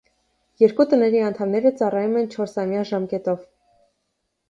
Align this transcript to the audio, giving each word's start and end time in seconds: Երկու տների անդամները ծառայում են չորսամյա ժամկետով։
Երկու 0.63 0.85
տների 0.93 1.21
անդամները 1.27 1.73
ծառայում 1.83 2.19
են 2.25 2.33
չորսամյա 2.39 2.91
ժամկետով։ 2.95 3.49